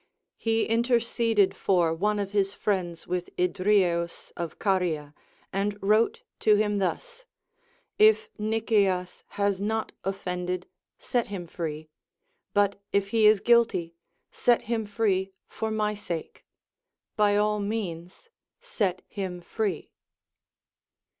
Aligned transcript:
He 0.37 0.65
interceded 0.65 1.55
for 1.55 1.93
one 1.93 2.17
of 2.17 2.31
his 2.31 2.55
friends 2.55 3.05
Avith 3.05 3.29
Idrieus 3.37 4.31
of 4.35 4.57
Caria, 4.57 5.13
and 5.53 5.77
wrote 5.79 6.23
to 6.39 6.55
him 6.55 6.79
thus: 6.79 7.27
If 7.99 8.27
Nicias 8.39 9.23
has 9.37 9.61
not 9.61 9.91
offended, 10.03 10.65
set 10.97 11.27
him 11.27 11.45
free; 11.45 11.91
but 12.51 12.81
if 12.91 13.09
he 13.09 13.27
is 13.27 13.41
guilty, 13.41 13.93
set 14.31 14.63
him 14.63 14.87
free 14.87 15.33
for 15.47 15.69
my 15.69 15.93
sake; 15.93 16.47
by 17.15 17.35
all 17.37 17.59
means 17.59 18.27
set 18.59 19.03
him 19.07 19.39
free. 19.39 19.91